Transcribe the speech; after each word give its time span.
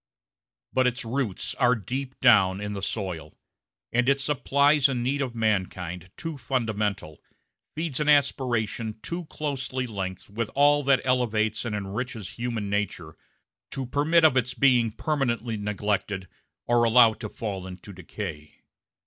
But 0.73 0.87
its 0.87 1.05
roots 1.05 1.53
are 1.59 1.75
deep 1.75 2.19
down 2.21 2.59
in 2.59 2.73
the 2.73 2.81
soil; 2.81 3.35
and 3.93 4.09
it 4.09 4.19
supplies 4.19 4.89
a 4.89 4.95
need 4.95 5.21
of 5.21 5.35
mankind 5.35 6.09
too 6.17 6.39
fundamental, 6.39 7.21
feeds 7.75 7.99
an 7.99 8.09
aspiration 8.09 8.97
too 9.03 9.25
closely 9.25 9.85
linked 9.85 10.27
with 10.31 10.49
all 10.55 10.81
that 10.85 11.01
elevates 11.05 11.65
and 11.65 11.75
enriches 11.75 12.31
human 12.31 12.67
nature, 12.67 13.15
to 13.69 13.85
permit 13.85 14.25
of 14.25 14.35
its 14.35 14.55
being 14.55 14.89
permanently 14.89 15.55
neglected 15.55 16.27
or 16.65 16.83
allowed 16.83 17.19
to 17.19 17.29
fall 17.29 17.67
into 17.67 17.93
decay. 17.93 18.55